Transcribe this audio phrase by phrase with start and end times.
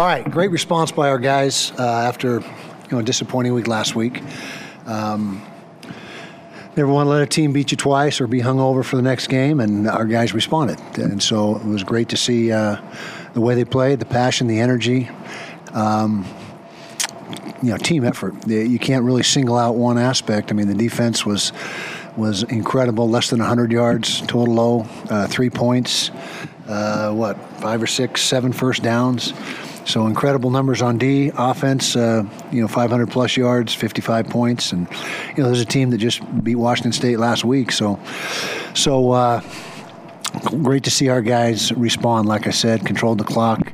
[0.00, 3.94] All right, great response by our guys uh, after you know a disappointing week last
[3.94, 4.22] week.
[4.86, 5.44] Um,
[6.74, 9.02] never want to let a team beat you twice or be hung over for the
[9.02, 10.80] next game, and our guys responded.
[10.96, 12.80] And so it was great to see uh,
[13.34, 15.10] the way they played, the passion, the energy.
[15.74, 16.26] Um,
[17.62, 18.46] you know, team effort.
[18.48, 20.50] You can't really single out one aspect.
[20.50, 21.52] I mean, the defense was
[22.16, 23.06] was incredible.
[23.06, 26.10] Less than 100 yards total low, uh, three points,
[26.68, 29.34] uh, what five or six, seven first downs.
[29.84, 31.96] So incredible numbers on D offense.
[31.96, 34.88] Uh, you know, 500 plus yards, 55 points, and
[35.36, 37.72] you know, there's a team that just beat Washington State last week.
[37.72, 37.98] So,
[38.74, 39.42] so uh,
[40.44, 42.28] great to see our guys respond.
[42.28, 43.69] Like I said, controlled the clock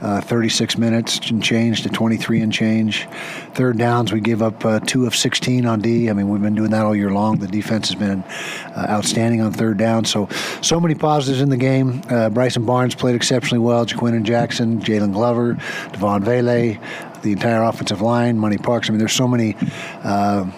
[0.00, 3.06] uh, 36 minutes and change to 23 and change.
[3.54, 6.10] Third downs, we gave up uh, two of 16 on D.
[6.10, 7.38] I mean, we've been doing that all year long.
[7.38, 10.04] The defense has been uh, outstanding on third down.
[10.04, 10.28] So,
[10.62, 12.02] so many positives in the game.
[12.08, 13.86] Uh, Bryson Barnes played exceptionally well.
[13.86, 15.54] Jaquin Jackson, Jaylon Glover,
[15.92, 16.78] Devaughn Vele,
[17.22, 18.88] the entire offensive line, Money Parks.
[18.88, 19.56] I mean, there's so many
[20.02, 20.50] uh,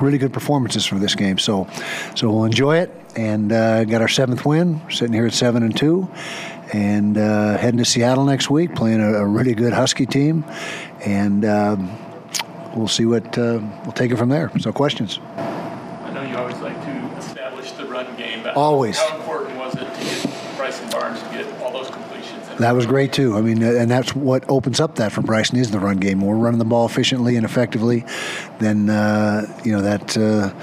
[0.00, 1.38] really good performances for this game.
[1.38, 1.68] So,
[2.14, 4.82] so we'll enjoy it and uh, got our seventh win.
[4.82, 6.08] We're sitting here at seven and two
[6.72, 10.44] and uh, heading to Seattle next week, playing a, a really good Husky team,
[11.04, 11.96] and um,
[12.74, 14.50] we'll see what uh, we'll take it from there.
[14.58, 15.20] So, questions?
[16.24, 18.42] Know you always like to establish the run game.
[18.42, 18.98] But always.
[18.98, 22.48] How important was it to get Bryson Barnes to get all those completions?
[22.58, 23.36] That was great too.
[23.36, 26.20] I mean, and that's what opens up that for Bryson is the run game.
[26.20, 28.04] When we're running the ball efficiently and effectively,
[28.58, 30.54] then uh, you know that uh,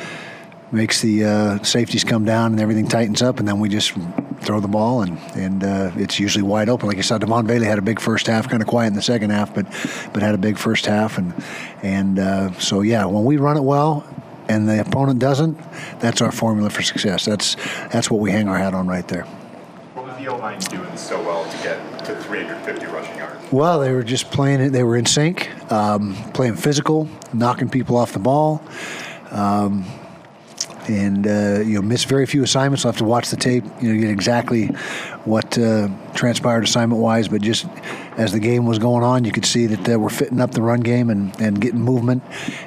[0.72, 3.94] makes the uh, safeties come down and everything tightens up, and then we just
[4.42, 6.88] throw the ball, and and uh, it's usually wide open.
[6.88, 9.02] Like I said, Devaughn Vele had a big first half, kind of quiet in the
[9.02, 9.66] second half, but
[10.14, 11.34] but had a big first half, and
[11.84, 14.06] and uh, so yeah, when we run it well.
[14.48, 15.58] And the opponent doesn't.
[16.00, 17.26] That's our formula for success.
[17.26, 17.56] That's
[17.92, 19.24] that's what we hang our hat on right there.
[19.94, 23.52] What was the O line doing so well to get to 350 rushing yards?
[23.52, 24.70] Well, they were just playing it.
[24.70, 28.62] They were in sync, um, playing physical, knocking people off the ball.
[29.30, 29.86] Um,
[30.88, 32.86] and uh, you know miss very few assignments.
[32.86, 34.68] I'll have to watch the tape, you know, get exactly
[35.26, 37.28] what uh, transpired assignment wise.
[37.28, 37.66] But just
[38.18, 40.62] as the game was going on, you could see that uh, we're fitting up the
[40.62, 42.24] run game and, and getting movement,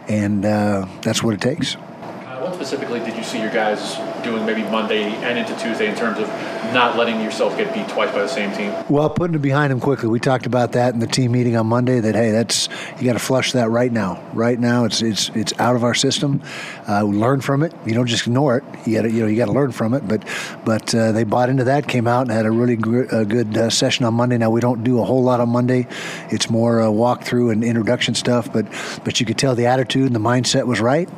[0.09, 1.77] and uh, that's what it takes.
[1.77, 5.95] Uh, what specifically did you see your guys doing maybe Monday and into Tuesday in
[5.95, 6.29] terms of
[6.73, 8.75] not letting yourself get beat twice by the same team?
[8.89, 10.09] Well, putting it behind him quickly.
[10.09, 12.01] We talked about that in the team meeting on Monday.
[12.01, 12.69] That hey, that's
[12.99, 14.23] you got to flush that right now.
[14.33, 16.43] Right now, it's it's it's out of our system.
[16.89, 17.73] Uh, learn from it.
[17.87, 18.65] You don't just ignore it.
[18.87, 20.07] You got you know you got to learn from it.
[20.09, 20.25] But
[20.65, 21.87] but uh, they bought into that.
[21.87, 24.39] Came out and had a really gr- a good uh, session on Monday.
[24.39, 25.87] Now we don't do a whole lot on Monday.
[26.31, 28.53] It's more uh, walkthrough and introduction stuff.
[28.53, 28.67] But
[29.05, 31.09] but you could tell the attitude and the mindset was right.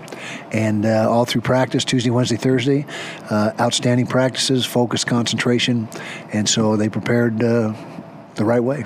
[0.53, 2.87] And uh, all through practice, Tuesday, Wednesday, Thursday,
[3.31, 5.89] uh, outstanding practices, focus, concentration,
[6.33, 7.75] and so they prepared uh,
[8.35, 8.85] the right way.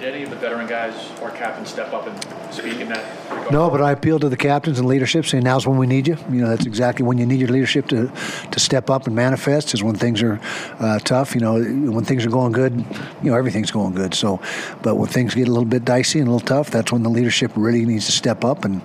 [0.00, 3.52] Did any of the veteran guys or captains step up and speak in that regard?
[3.52, 6.16] No, but I appeal to the captains and leadership, saying now's when we need you.
[6.30, 8.10] You know, that's exactly when you need your leadership to,
[8.50, 9.74] to step up and manifest.
[9.74, 10.40] Is when things are
[10.78, 11.34] uh, tough.
[11.34, 12.78] You know, when things are going good,
[13.22, 14.14] you know, everything's going good.
[14.14, 14.40] So,
[14.80, 17.10] but when things get a little bit dicey and a little tough, that's when the
[17.10, 18.80] leadership really needs to step up and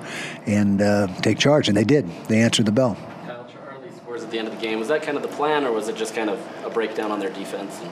[0.46, 1.70] and uh, take charge.
[1.70, 2.10] And they did.
[2.28, 2.98] They answered the bell.
[4.26, 4.80] Kyle Charlie scores at the end of the game.
[4.80, 7.20] Was that kind of the plan, or was it just kind of a breakdown on
[7.20, 7.80] their defense?
[7.82, 7.92] And,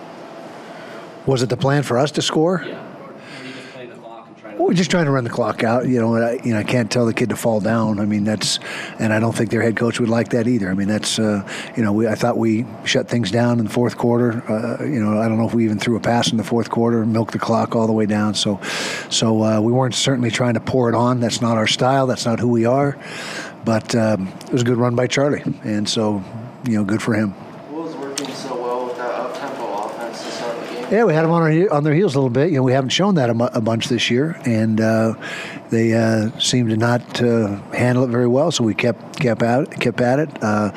[1.25, 2.63] Was it the plan for us to score?
[2.66, 2.81] yeah.
[3.01, 3.13] Or
[3.44, 4.43] maybe just playing the clock and trying to.
[4.56, 5.88] Well, we're just trying to run the clock out.
[5.88, 8.00] You know, I, you know, I can't tell the kid to fall down.
[8.00, 8.59] I mean, that's,
[9.00, 10.69] and I don't think their head coach would like that either.
[10.69, 13.72] I mean, that's, uh, you know, we, I thought we shut things down in the
[13.72, 14.44] fourth quarter.
[14.50, 16.69] Uh, you know, I don't know if we even threw a pass in the fourth
[16.69, 18.36] quarter, milked the clock all the way down.
[18.36, 18.59] So,
[19.09, 21.19] so uh, we weren't certainly trying to pour it on.
[21.19, 22.06] That's not our style.
[22.06, 22.96] That's not who we are.
[23.66, 26.22] But um, it was a good run by Charlie, and so,
[26.68, 27.30] you know, good for him.
[27.72, 30.83] What was working so well with that up-tempo offense to start the game?
[30.94, 32.52] Yeah, we had them on our on their heels a little bit.
[32.52, 35.16] You know, we haven't shown that a, mu- a bunch this year, and uh,
[35.72, 38.52] they uh, seemed to not uh, handle it very well.
[38.52, 40.44] So we kept kept at it, kept at it.
[40.44, 40.72] Uh,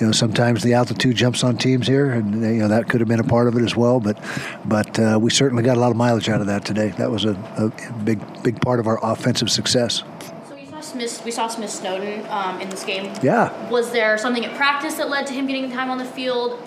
[0.00, 3.08] you know, sometimes the altitude jumps on teams here, and you know that could have
[3.08, 4.00] been a part of it as well.
[4.00, 4.18] But
[4.64, 6.88] but uh, we certainly got a lot of mileage out of that today.
[6.96, 10.02] That was a, a big big part of our offensive success.
[10.48, 11.22] So we saw Smith.
[11.26, 13.12] We saw Smith Snowden um, in this game.
[13.22, 13.68] Yeah.
[13.68, 16.58] Was there something at practice that led to him getting time on the field?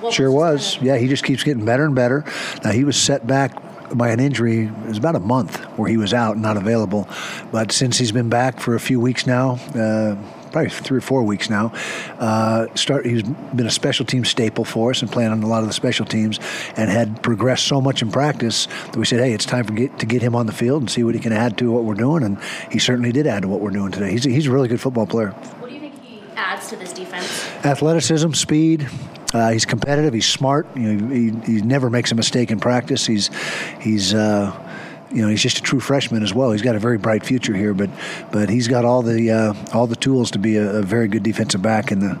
[0.00, 0.78] What Sure his was.
[0.82, 2.24] Yeah, he just keeps getting better and better.
[2.64, 3.52] Now he was set back
[3.94, 4.64] by an injury.
[4.64, 7.08] It was about a month where he was out and not available.
[7.52, 10.16] But since he's been back for a few weeks now, uh,
[10.50, 11.72] probably three or four weeks now,
[12.18, 15.62] uh, start he's been a special team staple for us and playing on a lot
[15.62, 16.40] of the special teams,
[16.76, 19.98] and had progressed so much in practice that we said, hey, it's time for get,
[19.98, 21.94] to get him on the field and see what he can add to what we're
[21.94, 22.22] doing.
[22.22, 22.38] And
[22.72, 24.10] he certainly did add to what we're doing today.
[24.10, 26.76] He's a, he's a really good football player What do you think he adds to
[26.76, 27.46] this defense?
[27.64, 28.88] athleticism, speed,
[29.36, 30.14] Uh, he's competitive.
[30.14, 30.66] He's smart.
[30.76, 33.06] You know, he, he never makes a mistake in practice.
[33.06, 33.30] He's
[33.80, 34.14] he's.
[34.14, 34.62] Uh,
[35.12, 36.50] you know, he's just a true freshman as well.
[36.50, 37.90] He's got a very bright future here, but
[38.32, 41.22] but he's got all the uh, all the tools to be a, a very good
[41.22, 42.18] defensive back in the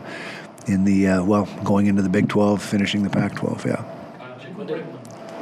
[0.66, 3.64] in the uh, well going into the Big 12, finishing the Pac-12.
[3.66, 3.84] Yeah.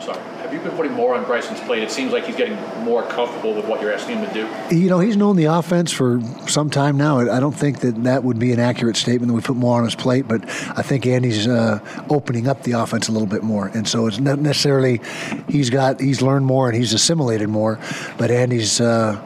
[0.00, 0.18] Sorry.
[0.18, 1.82] Have you been putting more on Bryson's plate?
[1.82, 4.76] It seems like he's getting more comfortable with what you're asking him to do.
[4.76, 7.20] You know, he's known the offense for some time now.
[7.20, 9.84] I don't think that that would be an accurate statement that we put more on
[9.84, 10.44] his plate, but
[10.76, 11.78] I think Andy's uh,
[12.10, 13.68] opening up the offense a little bit more.
[13.68, 15.00] And so it's not necessarily
[15.48, 17.78] he's got he's learned more and he's assimilated more,
[18.18, 19.20] but Andy's uh,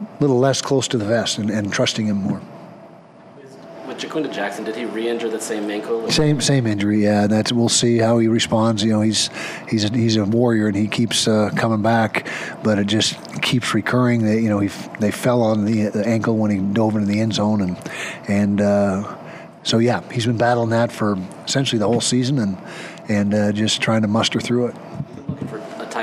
[0.00, 2.40] a little less close to the vest and, and trusting him more.
[3.98, 6.10] Ja'Quinden Jackson, did he re-injure the same ankle?
[6.10, 7.02] Same same injury.
[7.02, 8.82] Yeah, that's we'll see how he responds.
[8.82, 9.30] You know, he's
[9.68, 12.26] he's a, he's a warrior and he keeps uh, coming back,
[12.62, 14.24] but it just keeps recurring.
[14.24, 14.68] They you know he
[15.00, 17.90] they fell on the, the ankle when he dove into the end zone and
[18.28, 19.16] and uh,
[19.62, 22.58] so yeah, he's been battling that for essentially the whole season and
[23.08, 24.76] and uh, just trying to muster through it.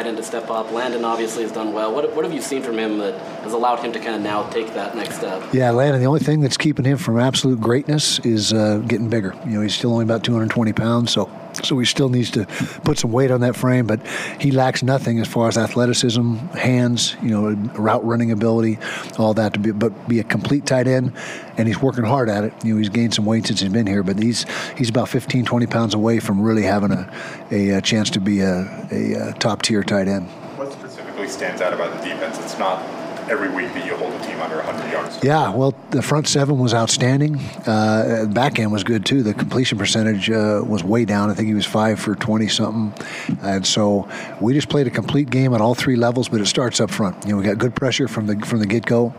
[0.05, 0.71] To step up.
[0.71, 1.91] Landen obviously has done well.
[1.91, 4.47] What, what have you seen from him that has allowed him to kind of now
[4.49, 5.51] take that next step?
[5.51, 5.99] Yeah, Landen.
[5.99, 9.33] The only thing that's keeping him from absolute greatness is uh, getting bigger.
[9.45, 11.25] You know, he's still only about 220 pounds, so
[11.63, 12.45] so he still needs to
[12.83, 13.87] put some weight on that frame.
[13.87, 14.05] But
[14.39, 18.79] he lacks nothing as far as athleticism, hands, you know, route running ability,
[19.17, 19.71] all that to be.
[19.71, 21.13] But be a complete tight end,
[21.57, 22.53] and he's working hard at it.
[22.63, 24.45] You know, he's gained some weight since he's been here, but he's
[24.77, 27.11] he's about 15, 20 pounds away from really having a
[27.51, 30.27] a, a chance to be a, a, a top tier tight end.
[30.57, 32.39] What specifically stands out about the defense?
[32.39, 32.81] It's not
[33.29, 34.64] every week that you hold a team under 100
[34.95, 35.23] yards.
[35.23, 37.39] Yeah, well, the front seven was outstanding.
[37.65, 39.23] Uh, back end was good too.
[39.23, 41.29] The completion percentage uh, was way down.
[41.29, 43.07] I think he was five for 20 something.
[43.41, 44.07] And so
[44.41, 47.25] we just played a complete game at all three levels, but it starts up front.
[47.25, 49.13] You know, we got good pressure from the from the get go.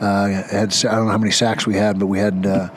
[0.00, 2.46] Uh, had I don't know how many sacks we had, but we had.
[2.46, 2.68] Uh,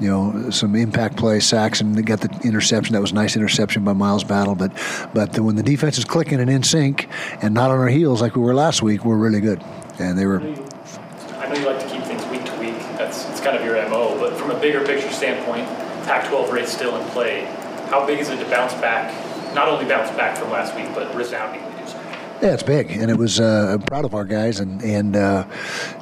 [0.00, 2.94] you know, some impact play sacks, and they got the interception.
[2.94, 4.54] That was nice interception by Miles Battle.
[4.54, 4.72] But,
[5.12, 7.06] but the, when the defense is clicking and in sync,
[7.42, 9.62] and not on our heels like we were last week, we're really good.
[9.98, 12.76] And they were I know you like to keep things week to week.
[12.96, 14.18] That's it's kind of your MO.
[14.18, 15.66] But from a bigger picture standpoint,
[16.06, 17.44] Pac-12 race still in play.
[17.88, 19.14] How big is it to bounce back?
[19.54, 21.68] Not only bounce back from last week, but resoundingly.
[22.42, 23.38] Yeah, it's big, and it was.
[23.38, 25.44] Uh, I'm proud of our guys, and and uh,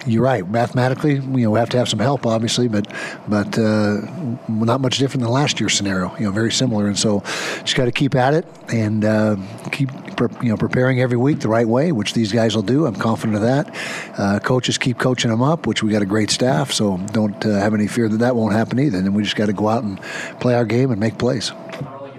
[0.06, 0.48] you're right.
[0.48, 2.86] Mathematically, you know, we have to have some help, obviously, but
[3.26, 4.02] but uh,
[4.46, 6.14] not much different than last year's scenario.
[6.16, 7.22] You know, very similar, and so
[7.62, 9.34] just got to keep at it and uh,
[9.72, 12.84] keep pre- you know preparing every week the right way, which these guys will do.
[12.84, 13.74] I'm confident of that.
[14.18, 17.50] Uh, coaches keep coaching them up, which we got a great staff, so don't uh,
[17.50, 18.98] have any fear that that won't happen either.
[18.98, 20.00] And we just got to go out and
[20.40, 21.52] play our game and make plays.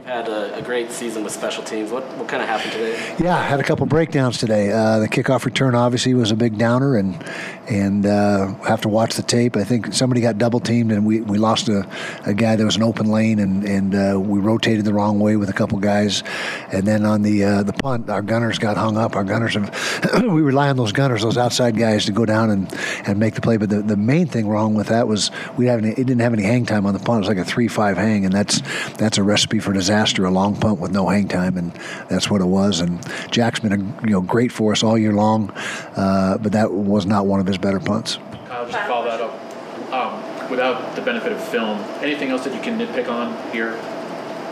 [0.05, 0.27] Had
[0.59, 1.91] a, great season with special teams.
[1.91, 3.15] What, what kind of happened today?
[3.19, 4.71] Yeah, I had a couple breakdowns today.
[4.71, 7.23] Uh, the kickoff return obviously was a big downer, and
[7.69, 9.55] and uh, have to watch the tape.
[9.55, 11.87] I think somebody got double teamed, and we, we lost a,
[12.25, 15.35] a guy that was an open lane, and and uh, we rotated the wrong way
[15.35, 16.23] with a couple guys,
[16.71, 19.15] and then on the uh, the punt, our gunners got hung up.
[19.15, 22.73] Our gunners have we rely on those gunners, those outside guys, to go down and,
[23.05, 23.57] and make the play.
[23.57, 26.43] But the, the main thing wrong with that was we haven't it didn't have any
[26.43, 27.17] hang time on the punt.
[27.17, 28.61] It was like a three five hang, and that's
[28.97, 30.25] that's a recipe for disaster.
[30.25, 31.71] A long punt with no hang time, and
[32.09, 32.79] that's what it was.
[32.79, 32.99] And
[33.31, 35.51] Jack's been a, you know great for us all year long,
[35.95, 38.17] uh, but that was not one of his better punts.
[38.47, 39.93] Kyle, just to follow that up.
[39.93, 43.73] Um, without the benefit of film, anything else that you can nitpick on here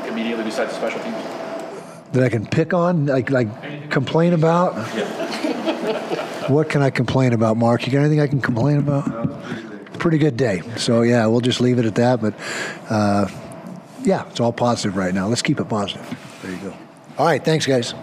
[0.08, 1.24] immediately besides the special teams?
[2.14, 4.74] That I can pick on, like like complain about.
[6.50, 7.86] what can I complain about, Mark?
[7.86, 9.44] You got anything I can complain about?
[10.00, 10.62] Pretty good day.
[10.78, 12.22] So yeah, we'll just leave it at that.
[12.22, 12.34] But
[12.90, 13.28] uh,
[14.04, 15.28] yeah, it's all positive right now.
[15.28, 16.06] Let's keep it positive.
[16.42, 16.74] There you go.
[17.18, 17.94] All right, thanks, guys.